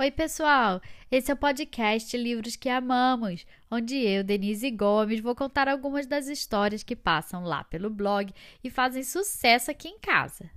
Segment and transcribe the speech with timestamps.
[0.00, 0.80] Oi, pessoal!
[1.10, 6.28] Esse é o podcast Livros que Amamos, onde eu, Denise Gomes, vou contar algumas das
[6.28, 8.32] histórias que passam lá pelo blog
[8.62, 10.48] e fazem sucesso aqui em casa.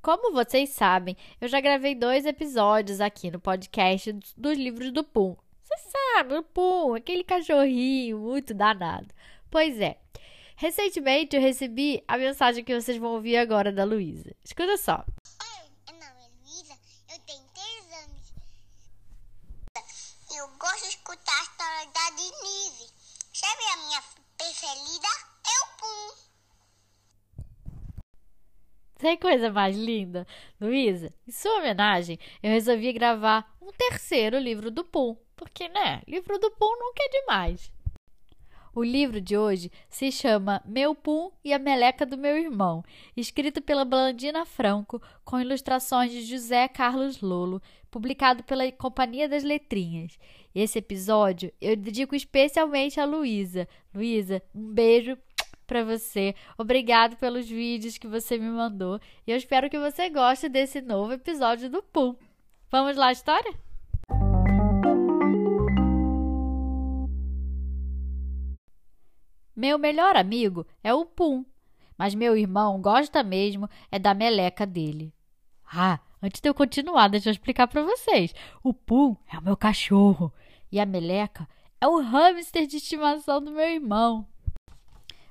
[0.00, 5.36] Como vocês sabem, eu já gravei dois episódios aqui no podcast dos livros do Pum.
[5.60, 9.08] Você sabe, o Pum, aquele cachorrinho muito danado.
[9.50, 9.98] Pois é,
[10.56, 14.34] recentemente eu recebi a mensagem que vocês vão ouvir agora da Luísa.
[14.42, 15.04] Escuta só.
[20.36, 22.92] Eu gosto de escutar a história da Denise.
[23.32, 24.02] Sabe a minha
[24.36, 25.08] preferida?
[25.46, 26.14] É o Pum.
[28.98, 30.26] Tem coisa mais linda?
[30.60, 35.16] Luísa, em sua homenagem, eu resolvi gravar um terceiro livro do Pum.
[35.36, 36.02] Porque, né?
[36.08, 37.70] Livro do Pum nunca é demais.
[38.74, 42.84] O livro de hoje se chama Meu Pum e a Meleca do Meu Irmão,
[43.16, 50.18] escrito pela Blandina Franco, com ilustrações de José Carlos Lolo, publicado pela Companhia das Letrinhas.
[50.54, 53.66] Esse episódio eu dedico especialmente a Luísa.
[53.94, 55.16] Luísa, um beijo
[55.66, 56.34] para você.
[56.56, 61.12] Obrigado pelos vídeos que você me mandou e eu espero que você goste desse novo
[61.12, 62.16] episódio do Pum.
[62.70, 63.52] Vamos lá, história?
[69.54, 71.44] Meu melhor amigo é o Pum,
[71.96, 75.14] mas meu irmão gosta mesmo é da meleca dele.
[75.64, 78.34] Ah, antes de eu continuar, deixa eu explicar para vocês.
[78.62, 80.32] O Pum é o meu cachorro
[80.70, 81.48] e a meleca
[81.80, 84.26] é o hamster de estimação do meu irmão.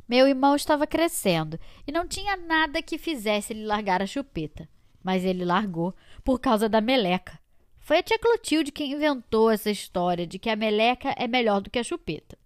[0.07, 4.69] Meu irmão estava crescendo e não tinha nada que fizesse ele largar a chupeta,
[5.03, 7.39] mas ele largou por causa da meleca.
[7.79, 11.69] Foi a tia Clotilde quem inventou essa história de que a meleca é melhor do
[11.69, 12.37] que a chupeta.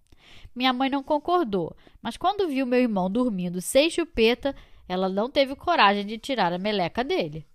[0.54, 4.54] Minha mãe não concordou, mas quando viu meu irmão dormindo sem chupeta,
[4.88, 7.46] ela não teve coragem de tirar a meleca dele.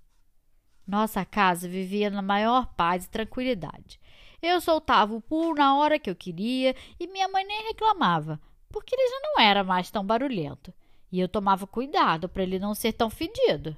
[0.88, 4.00] Nossa casa vivia na maior paz e tranquilidade.
[4.42, 8.40] Eu soltava o pulo na hora que eu queria e minha mãe nem reclamava,
[8.70, 10.74] porque ele já não era mais tão barulhento.
[11.12, 13.76] E eu tomava cuidado para ele não ser tão fedido.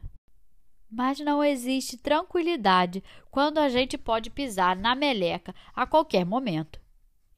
[0.90, 6.80] Mas não existe tranquilidade quando a gente pode pisar na meleca a qualquer momento.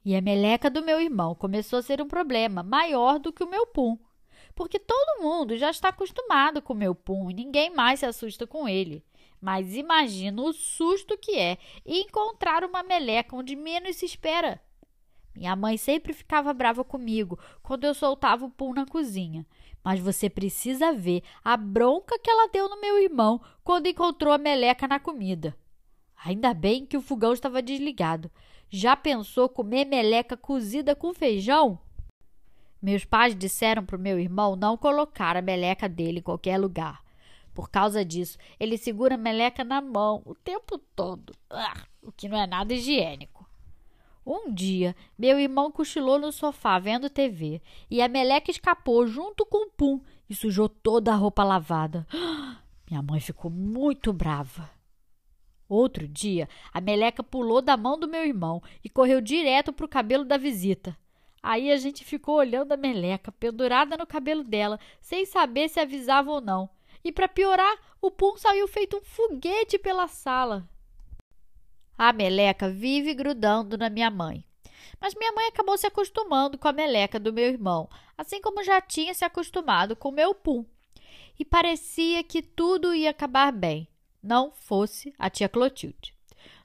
[0.05, 3.49] E a meleca do meu irmão começou a ser um problema maior do que o
[3.49, 3.97] meu pum,
[4.55, 8.47] porque todo mundo já está acostumado com o meu pum e ninguém mais se assusta
[8.47, 9.03] com ele.
[9.41, 14.61] Mas imagina o susto que é encontrar uma meleca onde menos se espera.
[15.35, 19.45] Minha mãe sempre ficava brava comigo quando eu soltava o pum na cozinha.
[19.83, 24.37] Mas você precisa ver a bronca que ela deu no meu irmão quando encontrou a
[24.37, 25.55] meleca na comida.
[26.25, 28.29] Ainda bem que o fogão estava desligado.
[28.69, 31.79] Já pensou comer meleca cozida com feijão?
[32.81, 37.03] Meus pais disseram para o meu irmão não colocar a meleca dele em qualquer lugar.
[37.53, 42.29] Por causa disso, ele segura a meleca na mão o tempo todo, ah, o que
[42.29, 43.38] não é nada higiênico.
[44.25, 49.65] Um dia, meu irmão cochilou no sofá vendo TV e a meleca escapou junto com
[49.65, 52.05] o pum e sujou toda a roupa lavada.
[52.89, 54.69] Minha mãe ficou muito brava.
[55.67, 59.89] Outro dia, a meleca pulou da mão do meu irmão e correu direto para o
[59.89, 60.97] cabelo da visita.
[61.41, 66.31] Aí a gente ficou olhando a meleca pendurada no cabelo dela, sem saber se avisava
[66.31, 66.69] ou não.
[67.03, 70.67] E para piorar, o pum saiu feito um foguete pela sala.
[71.99, 74.45] A meleca vive grudando na minha mãe.
[75.01, 78.79] Mas minha mãe acabou se acostumando com a meleca do meu irmão, assim como já
[78.79, 80.63] tinha se acostumado com o meu pum.
[81.37, 83.85] E parecia que tudo ia acabar bem
[84.23, 86.15] não fosse a tia Clotilde.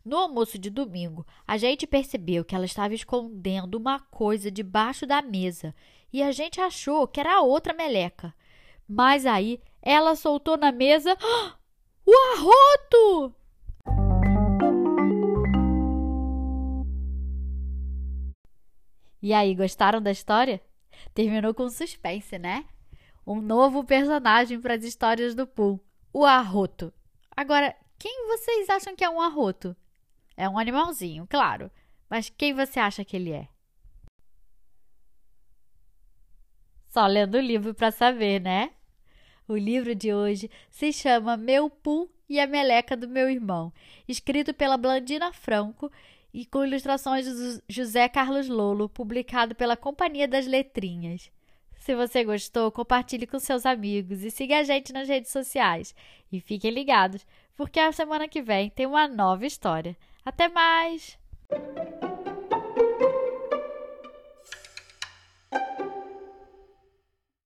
[0.05, 5.21] No almoço de domingo, a gente percebeu que ela estava escondendo uma coisa debaixo da
[5.21, 5.75] mesa
[6.12, 8.33] e a gente achou que era outra meleca.
[8.87, 11.19] Mas aí ela soltou na mesa
[12.06, 13.34] o arroto!
[19.25, 20.61] E aí, gostaram da história?
[21.15, 22.67] Terminou com suspense, né?
[23.27, 25.81] Um novo personagem para as histórias do Pooh,
[26.12, 26.93] o arroto.
[27.35, 29.75] Agora, quem vocês acham que é um arroto?
[30.37, 31.71] É um animalzinho, claro.
[32.06, 33.49] Mas quem você acha que ele é?
[36.88, 38.73] Só lendo o livro para saber, né?
[39.49, 43.73] O livro de hoje se chama Meu Pum e a Meleca do Meu Irmão,
[44.06, 45.91] escrito pela Blandina Franco
[46.35, 51.31] e com ilustrações de José Carlos Lolo, publicado pela Companhia das Letrinhas.
[51.79, 55.95] Se você gostou, compartilhe com seus amigos e siga a gente nas redes sociais.
[56.33, 59.97] E fiquem ligados, porque a semana que vem tem uma nova história.
[60.25, 61.17] Até mais!